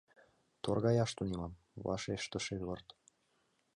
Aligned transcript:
—Торгаяш 0.63 1.11
тунемам,— 1.17 1.53
вашештыш 1.85 2.45
Эдвард. 2.55 2.87